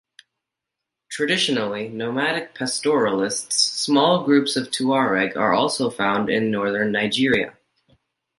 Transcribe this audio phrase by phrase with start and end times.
[1.11, 7.55] Traditionally nomadic pastoralists, small groups of Tuareg are also found in northern Nigeria.